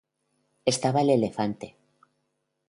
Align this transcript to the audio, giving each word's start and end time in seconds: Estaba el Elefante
Estaba 0.71 1.01
el 1.03 1.11
Elefante 1.11 1.75